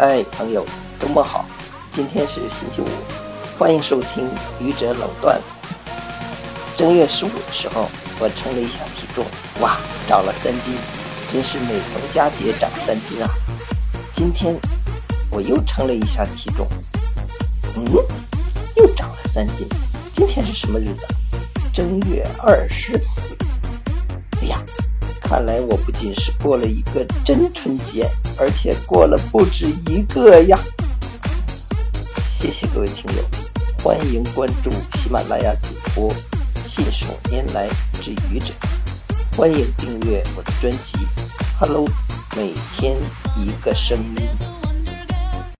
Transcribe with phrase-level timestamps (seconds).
[0.00, 0.64] 嗨，朋友，
[1.00, 1.44] 周末好！
[1.90, 2.86] 今天是星期五，
[3.58, 5.52] 欢迎收听愚者冷段子。
[6.76, 7.88] 正月十五的时候，
[8.20, 9.26] 我称了一下体重，
[9.60, 9.76] 哇，
[10.06, 10.76] 长了三斤，
[11.32, 13.28] 真是每逢佳节长三斤啊！
[14.12, 14.56] 今天
[15.32, 16.64] 我又称了一下体重，
[17.74, 17.84] 嗯，
[18.76, 19.68] 又长了三斤。
[20.12, 21.04] 今天是什么日子？
[21.74, 23.36] 正月二十四。
[25.28, 30.58] 看来我不仅是过了一个真春节，而且过了不止一个呀！
[32.26, 33.22] 谢谢各位听友，
[33.84, 36.10] 欢迎关注喜马拉雅主播
[36.66, 37.68] 信手拈来
[38.00, 38.54] 之愚者，
[39.36, 40.96] 欢迎订阅我的专辑
[41.60, 41.86] 《Hello》，
[42.34, 42.96] 每天
[43.36, 44.47] 一个声音。